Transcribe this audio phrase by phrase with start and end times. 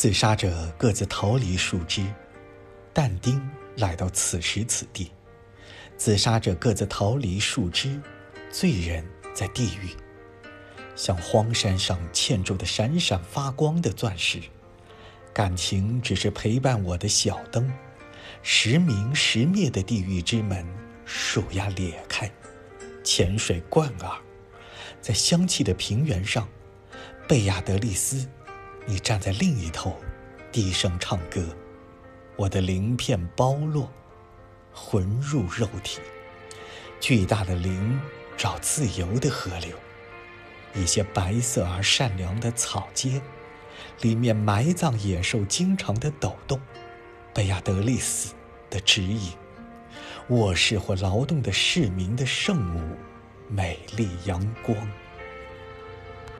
[0.00, 2.06] 自杀者各自逃离树枝，
[2.92, 5.10] 但丁来到此时此地。
[5.96, 8.00] 自杀者各自逃离树枝，
[8.48, 9.88] 罪人在地狱，
[10.94, 14.40] 像荒山上嵌住的闪闪发光的钻石。
[15.34, 17.68] 感情只是陪伴我的小灯，
[18.40, 20.64] 时明时灭的地狱之门，
[21.06, 22.30] 树丫裂开，
[23.02, 24.16] 浅水贯耳，
[25.00, 26.48] 在香气的平原上，
[27.26, 28.24] 贝亚德利斯。
[28.90, 29.94] 你站在另一头，
[30.50, 31.44] 低声唱歌，
[32.36, 33.92] 我的鳞片剥落，
[34.72, 36.00] 魂入肉体。
[36.98, 38.00] 巨大的灵
[38.34, 39.76] 找自由的河流，
[40.74, 43.20] 一些白色而善良的草街，
[44.00, 46.58] 里面埋葬野兽经常的抖动。
[47.34, 48.32] 贝亚德利斯
[48.70, 49.32] 的指引，
[50.28, 52.96] 卧室或劳动的市民的圣母，
[53.50, 54.74] 美丽阳光。